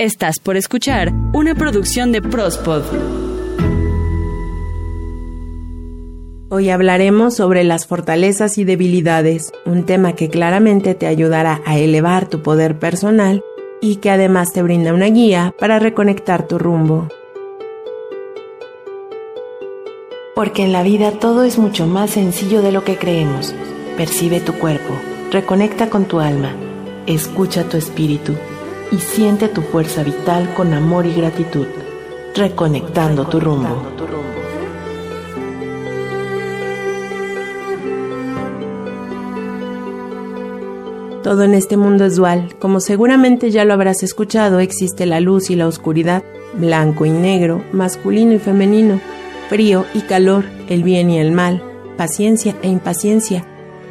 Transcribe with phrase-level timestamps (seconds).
[0.00, 2.84] Estás por escuchar una producción de Prospod.
[6.50, 12.28] Hoy hablaremos sobre las fortalezas y debilidades, un tema que claramente te ayudará a elevar
[12.28, 13.42] tu poder personal
[13.80, 17.08] y que además te brinda una guía para reconectar tu rumbo.
[20.36, 23.52] Porque en la vida todo es mucho más sencillo de lo que creemos.
[23.96, 24.94] Percibe tu cuerpo,
[25.32, 26.54] reconecta con tu alma,
[27.08, 28.36] escucha tu espíritu
[28.90, 31.66] y siente tu fuerza vital con amor y gratitud,
[32.34, 33.82] reconectando tu rumbo.
[41.22, 42.54] Todo en este mundo es dual.
[42.58, 46.22] Como seguramente ya lo habrás escuchado, existe la luz y la oscuridad,
[46.54, 48.98] blanco y negro, masculino y femenino,
[49.50, 51.62] frío y calor, el bien y el mal,
[51.98, 53.44] paciencia e impaciencia,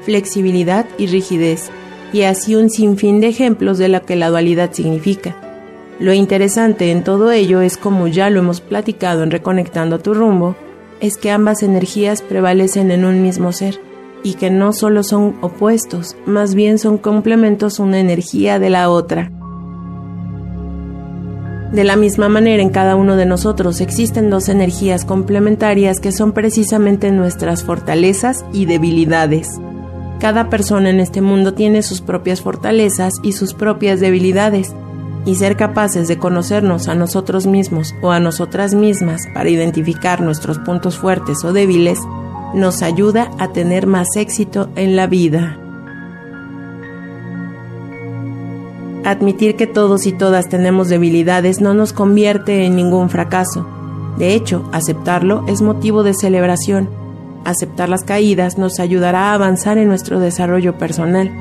[0.03, 1.69] flexibilidad y rigidez,
[2.13, 5.35] y así un sinfín de ejemplos de lo que la dualidad significa.
[5.99, 10.55] Lo interesante en todo ello es como ya lo hemos platicado en Reconectando tu rumbo,
[10.99, 13.79] es que ambas energías prevalecen en un mismo ser
[14.23, 19.31] y que no solo son opuestos, más bien son complementos una energía de la otra.
[21.71, 26.31] De la misma manera, en cada uno de nosotros existen dos energías complementarias que son
[26.31, 29.59] precisamente nuestras fortalezas y debilidades.
[30.19, 34.73] Cada persona en este mundo tiene sus propias fortalezas y sus propias debilidades,
[35.25, 40.57] y ser capaces de conocernos a nosotros mismos o a nosotras mismas para identificar nuestros
[40.57, 41.99] puntos fuertes o débiles
[42.53, 45.59] nos ayuda a tener más éxito en la vida.
[49.03, 53.67] Admitir que todos y todas tenemos debilidades no nos convierte en ningún fracaso.
[54.17, 56.89] De hecho, aceptarlo es motivo de celebración
[57.49, 61.31] aceptar las caídas nos ayudará a avanzar en nuestro desarrollo personal.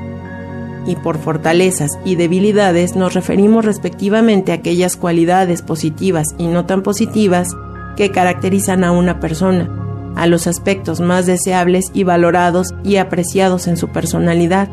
[0.85, 6.81] Y por fortalezas y debilidades nos referimos respectivamente a aquellas cualidades positivas y no tan
[6.81, 7.49] positivas
[7.97, 9.69] que caracterizan a una persona,
[10.15, 14.69] a los aspectos más deseables y valorados y apreciados en su personalidad,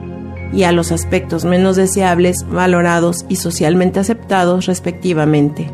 [0.53, 5.69] y a los aspectos menos deseables, valorados y socialmente aceptados respectivamente.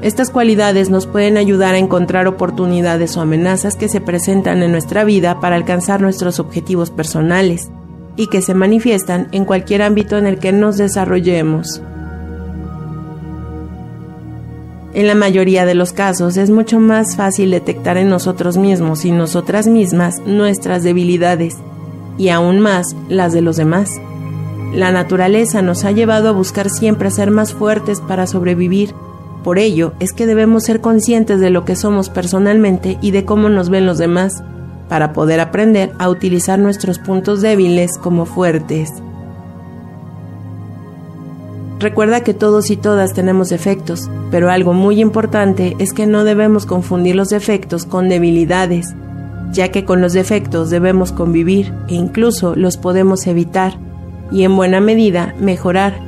[0.00, 5.02] Estas cualidades nos pueden ayudar a encontrar oportunidades o amenazas que se presentan en nuestra
[5.02, 7.68] vida para alcanzar nuestros objetivos personales
[8.16, 11.82] y que se manifiestan en cualquier ámbito en el que nos desarrollemos.
[14.94, 19.10] En la mayoría de los casos es mucho más fácil detectar en nosotros mismos y
[19.10, 21.56] nosotras mismas nuestras debilidades
[22.18, 23.90] y aún más las de los demás.
[24.72, 28.94] La naturaleza nos ha llevado a buscar siempre ser más fuertes para sobrevivir
[29.42, 33.48] por ello es que debemos ser conscientes de lo que somos personalmente y de cómo
[33.48, 34.42] nos ven los demás,
[34.88, 38.90] para poder aprender a utilizar nuestros puntos débiles como fuertes.
[41.78, 46.66] Recuerda que todos y todas tenemos defectos, pero algo muy importante es que no debemos
[46.66, 48.94] confundir los defectos con debilidades,
[49.52, 53.78] ya que con los defectos debemos convivir e incluso los podemos evitar
[54.32, 56.07] y en buena medida mejorar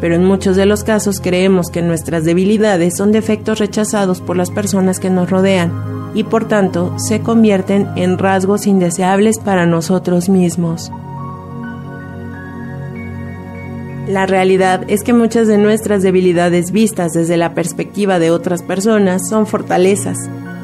[0.00, 4.50] pero en muchos de los casos creemos que nuestras debilidades son defectos rechazados por las
[4.50, 5.72] personas que nos rodean
[6.14, 10.90] y por tanto se convierten en rasgos indeseables para nosotros mismos.
[14.06, 19.28] La realidad es que muchas de nuestras debilidades vistas desde la perspectiva de otras personas
[19.28, 20.18] son fortalezas.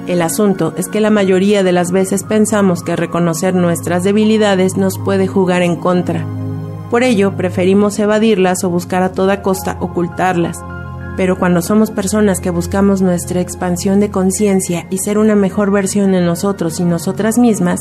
[0.07, 4.99] El asunto es que la mayoría de las veces pensamos que reconocer nuestras debilidades nos
[4.99, 6.27] puede jugar en contra
[6.91, 10.59] por ello, preferimos evadirlas o buscar a toda costa ocultarlas.
[11.17, 16.12] Pero cuando somos personas que buscamos nuestra expansión de conciencia y ser una mejor versión
[16.12, 17.81] de nosotros y nosotras mismas,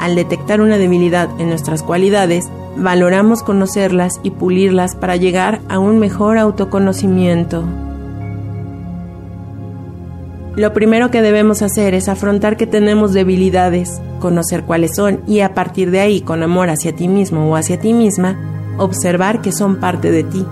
[0.00, 2.44] al detectar una debilidad en nuestras cualidades,
[2.76, 7.64] valoramos conocerlas y pulirlas para llegar a un mejor autoconocimiento.
[10.58, 15.54] Lo primero que debemos hacer es afrontar que tenemos debilidades, conocer cuáles son y a
[15.54, 19.76] partir de ahí, con amor hacia ti mismo o hacia ti misma, observar que son
[19.76, 20.44] parte de ti.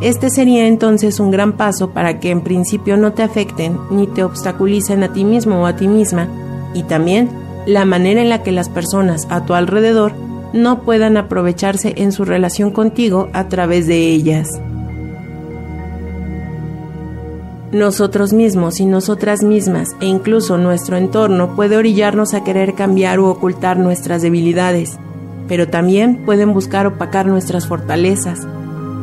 [0.00, 4.24] Este sería entonces un gran paso para que en principio no te afecten ni te
[4.24, 6.28] obstaculicen a ti mismo o a ti misma
[6.72, 7.28] y también
[7.66, 10.12] la manera en la que las personas a tu alrededor
[10.54, 14.48] no puedan aprovecharse en su relación contigo a través de ellas.
[17.76, 23.26] Nosotros mismos y nosotras mismas e incluso nuestro entorno puede orillarnos a querer cambiar u
[23.26, 24.96] ocultar nuestras debilidades,
[25.46, 28.48] pero también pueden buscar opacar nuestras fortalezas.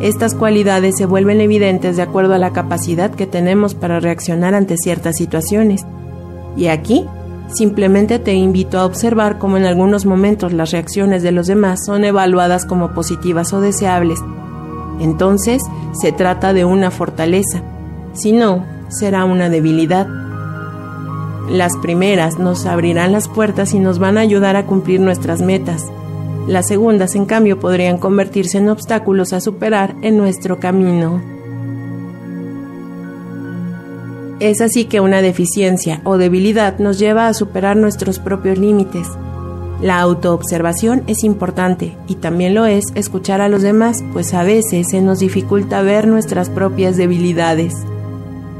[0.01, 4.75] Estas cualidades se vuelven evidentes de acuerdo a la capacidad que tenemos para reaccionar ante
[4.77, 5.85] ciertas situaciones.
[6.57, 7.05] Y aquí,
[7.53, 12.05] simplemente te invito a observar cómo en algunos momentos las reacciones de los demás son
[12.05, 14.19] evaluadas como positivas o deseables
[14.99, 15.61] Entonces
[16.01, 17.61] se trata de una fortaleza.
[18.13, 20.07] Si no, será una debilidad.
[21.49, 25.85] Las primeras nos abrirán las puertas y nos van a ayudar a cumplir nuestras metas.
[26.47, 31.21] Las segundas, en cambio, podrían convertirse en obstáculos a superar en nuestro camino.
[34.39, 39.07] Es así que una deficiencia o debilidad nos lleva a superar nuestros propios límites.
[39.81, 44.87] La autoobservación es importante y también lo es escuchar a los demás, pues a veces
[44.89, 47.73] se nos dificulta ver nuestras propias debilidades.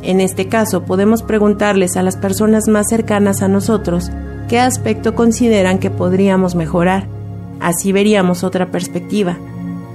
[0.04, 4.12] En este caso podemos preguntarles a las personas más cercanas a nosotros
[4.50, 7.08] qué aspecto consideran que podríamos mejorar.
[7.62, 9.38] Así veríamos otra perspectiva.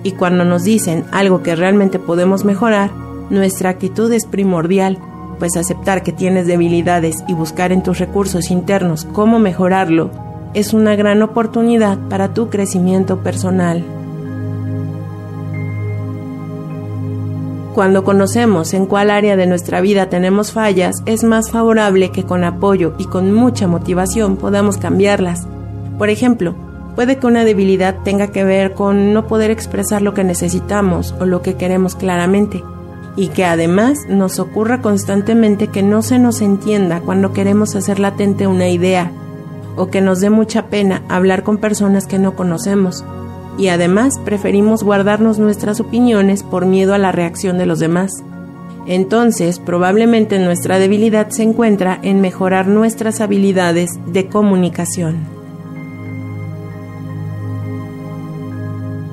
[0.03, 2.91] Y cuando nos dicen algo que realmente podemos mejorar,
[3.29, 4.99] nuestra actitud es primordial,
[5.39, 10.11] pues aceptar que tienes debilidades y buscar en tus recursos internos cómo mejorarlo
[10.55, 13.85] es una gran oportunidad para tu crecimiento personal.
[17.79, 22.43] Cuando conocemos en cuál área de nuestra vida tenemos fallas, es más favorable que con
[22.43, 25.47] apoyo y con mucha motivación podamos cambiarlas.
[25.97, 26.57] Por ejemplo,
[26.97, 31.25] puede que una debilidad tenga que ver con no poder expresar lo que necesitamos o
[31.25, 32.65] lo que queremos claramente,
[33.15, 38.49] y que además nos ocurra constantemente que no se nos entienda cuando queremos hacer latente
[38.49, 39.13] una idea,
[39.77, 43.05] o que nos dé mucha pena hablar con personas que no conocemos
[43.59, 48.13] y además preferimos guardarnos nuestras opiniones por miedo a la reacción de los demás.
[48.87, 55.37] Entonces, probablemente nuestra debilidad se encuentra en mejorar nuestras habilidades de comunicación.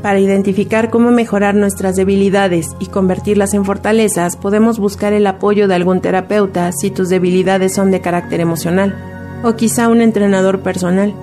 [0.01, 5.73] Para identificar cómo mejorar nuestras debilidades y convertirlas en fortalezas, podemos buscar el apoyo de
[5.73, 8.95] algún terapeuta si tus debilidades son de carácter emocional,
[9.43, 11.15] o quizá un entrenador personal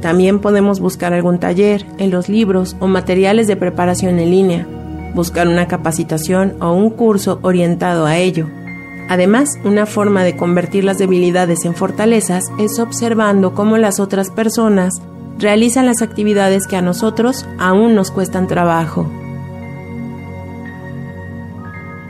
[0.00, 4.66] también podemos buscar algún taller en los libros o materiales de preparación en línea,
[5.14, 8.46] buscar una capacitación o un curso orientado a ello.
[9.08, 15.00] Además, una forma de convertir las debilidades en fortalezas es observando cómo las otras personas
[15.38, 19.10] realizan las actividades que a nosotros aún nos cuestan trabajo.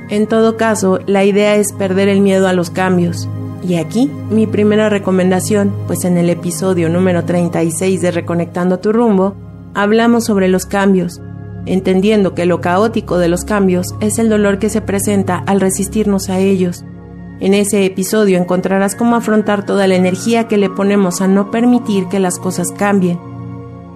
[0.08, 3.29] En todo caso, la idea es perder el miedo a los cambios,
[3.62, 9.34] y aquí mi primera recomendación, pues en el episodio número 36 de Reconectando tu rumbo,
[9.75, 11.20] hablamos sobre los cambios,
[11.66, 16.28] entendiendo que lo caótico de los cambios es el dolor que se presenta al resistirnos
[16.28, 16.84] a ellos.
[17.40, 22.08] En ese episodio encontrarás cómo afrontar toda la energía que le ponemos a no permitir
[22.08, 23.19] que las cosas cambien.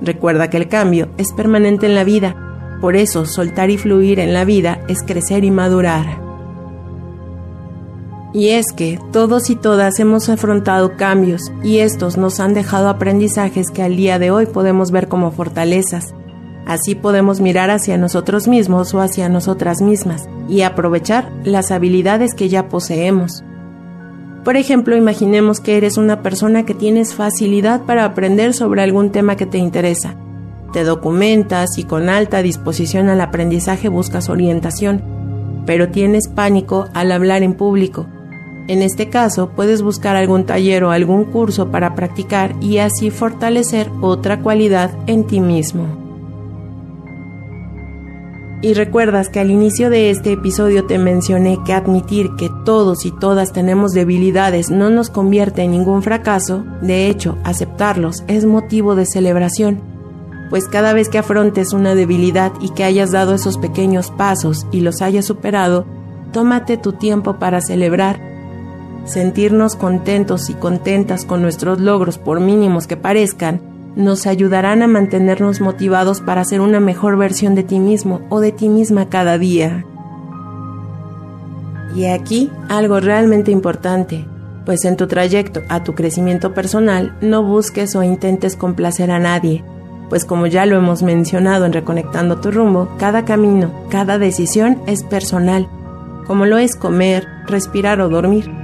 [0.01, 4.33] Recuerda que el cambio es permanente en la vida, por eso soltar y fluir en
[4.35, 6.22] la vida es crecer y madurar.
[8.35, 13.71] Y es que todos y todas hemos afrontado cambios y estos nos han dejado aprendizajes
[13.71, 16.15] que al día de hoy podemos ver como fortalezas.
[16.67, 22.49] Así podemos mirar hacia nosotros mismos o hacia nosotras mismas y aprovechar las habilidades que
[22.49, 23.45] ya poseemos.
[24.45, 29.37] Por ejemplo, imaginemos que eres una persona que tienes facilidad para aprender sobre algún tema
[29.37, 30.17] que te interesa.
[30.73, 35.03] Te documentas y con alta disposición al aprendizaje buscas orientación,
[35.67, 38.07] pero tienes pánico al hablar en público
[38.69, 43.91] en este caso, puedes buscar algún taller o algún curso para practicar y así fortalecer
[44.01, 45.87] otra cualidad en ti mismo.
[48.65, 53.11] Y recuerdas que al inicio de este episodio te mencioné que admitir que todos y
[53.11, 59.05] todas tenemos debilidades no nos convierte en ningún fracaso, de hecho, aceptarlos es motivo de
[59.05, 59.81] celebración,
[60.49, 64.83] pues cada vez que afrontes una debilidad y que hayas dado esos pequeños pasos y
[64.83, 65.85] los hayas superado,
[66.33, 68.32] tómate tu tiempo para celebrar
[69.05, 73.61] Sentirnos contentos y contentas con nuestros logros, por mínimos que parezcan,
[73.97, 78.53] nos ayudarán a mantenernos motivados para ser una mejor versión de ti mismo o de
[78.53, 79.85] ti misma cada día.
[81.95, 84.25] Y aquí algo realmente importante,
[84.65, 89.63] pues en tu trayecto a tu crecimiento personal no busques o intentes complacer a nadie,
[90.09, 95.03] pues como ya lo hemos mencionado en Reconectando tu rumbo, cada camino, cada decisión es
[95.03, 95.69] personal,
[96.27, 98.62] como lo es comer, respirar o dormir.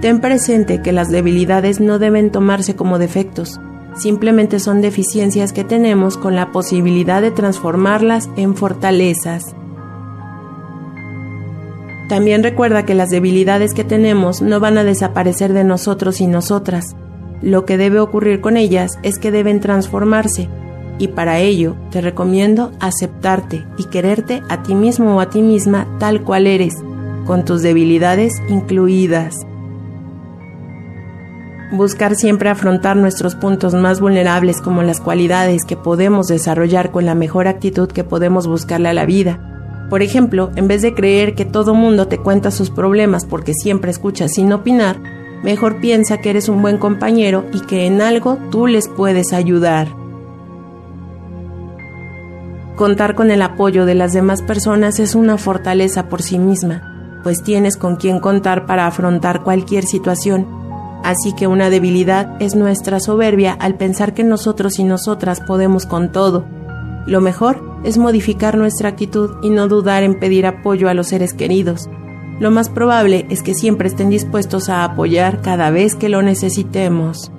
[0.00, 3.60] Ten presente que las debilidades no deben tomarse como defectos,
[3.94, 9.54] simplemente son deficiencias que tenemos con la posibilidad de transformarlas en fortalezas.
[12.08, 16.96] También recuerda que las debilidades que tenemos no van a desaparecer de nosotros y nosotras.
[17.42, 20.48] Lo que debe ocurrir con ellas es que deben transformarse,
[20.98, 25.86] y para ello te recomiendo aceptarte y quererte a ti mismo o a ti misma
[25.98, 26.74] tal cual eres,
[27.26, 29.46] con tus debilidades incluidas.
[31.72, 37.14] Buscar siempre afrontar nuestros puntos más vulnerables como las cualidades que podemos desarrollar con la
[37.14, 39.86] mejor actitud que podemos buscarle a la vida.
[39.88, 43.92] Por ejemplo, en vez de creer que todo mundo te cuenta sus problemas porque siempre
[43.92, 45.00] escuchas sin opinar,
[45.44, 49.86] mejor piensa que eres un buen compañero y que en algo tú les puedes ayudar.
[52.74, 57.44] Contar con el apoyo de las demás personas es una fortaleza por sí misma, pues
[57.44, 60.59] tienes con quien contar para afrontar cualquier situación.
[61.02, 66.12] Así que una debilidad es nuestra soberbia al pensar que nosotros y nosotras podemos con
[66.12, 66.44] todo.
[67.06, 71.32] Lo mejor es modificar nuestra actitud y no dudar en pedir apoyo a los seres
[71.32, 71.88] queridos.
[72.38, 77.30] Lo más probable es que siempre estén dispuestos a apoyar cada vez que lo necesitemos.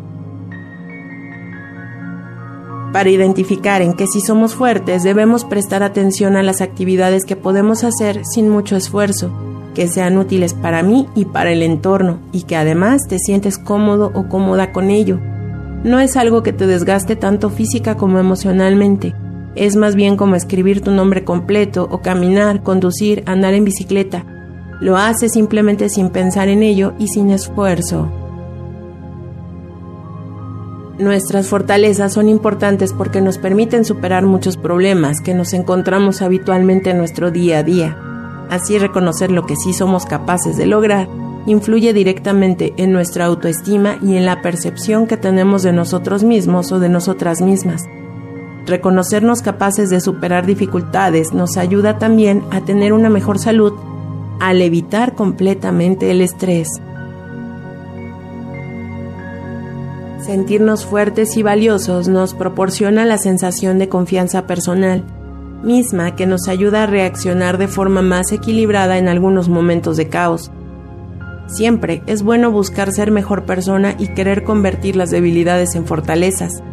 [2.91, 7.83] Para identificar en qué sí somos fuertes debemos prestar atención a las actividades que podemos
[7.83, 9.31] hacer sin mucho esfuerzo,
[9.73, 14.11] que sean útiles para mí y para el entorno y que además te sientes cómodo
[14.13, 15.19] o cómoda con ello.
[15.83, 19.15] No es algo que te desgaste tanto física como emocionalmente,
[19.55, 24.25] es más bien como escribir tu nombre completo o caminar, conducir, andar en bicicleta.
[24.79, 28.09] Lo haces simplemente sin pensar en ello y sin esfuerzo.
[30.99, 36.99] Nuestras fortalezas son importantes porque nos permiten superar muchos problemas que nos encontramos habitualmente en
[36.99, 38.10] nuestro día a día.
[38.51, 41.07] Así reconocer lo que sí somos capaces de lograr
[41.45, 46.79] influye directamente en nuestra autoestima y en la percepción que tenemos de nosotros mismos o
[46.79, 47.83] de nosotras mismas.
[48.65, 53.73] Reconocernos capaces de superar dificultades nos ayuda también a tener una mejor salud
[54.41, 56.67] al evitar completamente el estrés.
[60.19, 65.05] Sentirnos fuertes y valiosos nos proporciona la sensación de confianza personal,
[65.63, 70.51] misma que nos ayuda a reaccionar de forma más equilibrada en algunos momentos de caos.
[71.47, 76.63] Siempre es bueno buscar ser mejor persona y querer convertir las debilidades en fortalezas.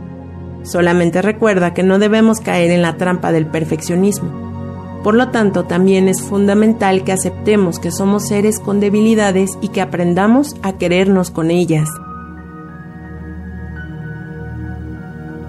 [0.62, 4.48] Solamente recuerda que no debemos caer en la trampa del perfeccionismo.
[5.02, 9.80] Por lo tanto, también es fundamental que aceptemos que somos seres con debilidades y que
[9.80, 11.88] aprendamos a querernos con ellas.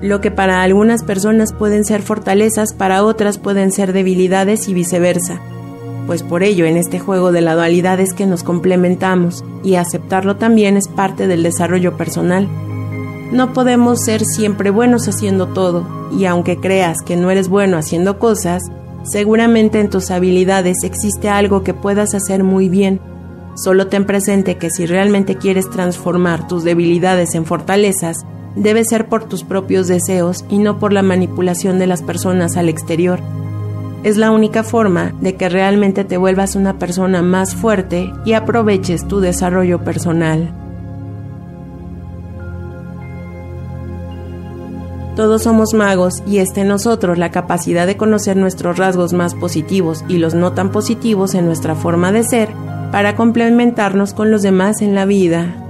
[0.02, 5.42] Lo que para algunas personas pueden ser fortalezas, para otras pueden ser debilidades y viceversa.
[6.08, 10.38] Pues por ello en este juego de la dualidad es que nos complementamos y aceptarlo
[10.38, 12.48] también es parte del desarrollo personal.
[13.32, 15.86] No podemos ser siempre buenos haciendo todo,
[16.18, 18.64] y aunque creas que no eres bueno haciendo cosas,
[19.04, 23.00] seguramente en tus habilidades existe algo que puedas hacer muy bien.
[23.56, 28.26] Solo ten presente que si realmente quieres transformar tus debilidades en fortalezas,
[28.56, 32.70] debe ser por tus propios deseos y no por la manipulación de las personas al
[32.70, 33.20] exterior.
[34.04, 39.08] Es la única forma de que realmente te vuelvas una persona más fuerte y aproveches
[39.08, 40.54] tu desarrollo personal.
[45.20, 50.06] Todos somos magos y está en nosotros la capacidad de conocer nuestros rasgos más positivos
[50.08, 52.48] y los no tan positivos en nuestra forma de ser
[52.94, 55.69] para complementarnos con los demás en la vida.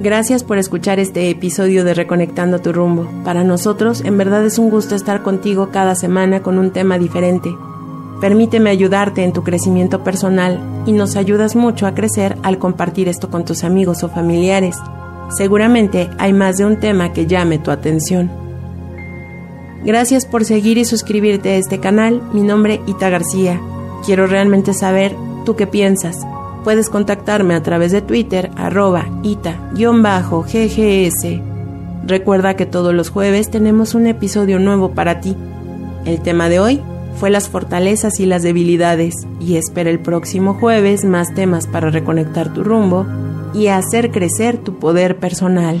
[0.00, 3.06] Gracias por escuchar este episodio de Reconectando tu rumbo.
[3.22, 7.54] Para nosotros, en verdad es un gusto estar contigo cada semana con un tema diferente.
[8.18, 13.28] Permíteme ayudarte en tu crecimiento personal y nos ayudas mucho a crecer al compartir esto
[13.28, 14.78] con tus amigos o familiares.
[15.36, 18.30] Seguramente hay más de un tema que llame tu atención.
[19.84, 22.22] Gracias por seguir y suscribirte a este canal.
[22.32, 23.60] Mi nombre Ita García.
[24.06, 25.14] Quiero realmente saber
[25.44, 26.16] tú qué piensas.
[26.64, 29.80] Puedes contactarme a través de Twitter arroba ita-ggs.
[32.06, 35.36] Recuerda que todos los jueves tenemos un episodio nuevo para ti.
[36.04, 36.82] El tema de hoy
[37.16, 42.52] fue las fortalezas y las debilidades y espera el próximo jueves más temas para reconectar
[42.52, 43.06] tu rumbo
[43.52, 45.80] y hacer crecer tu poder personal.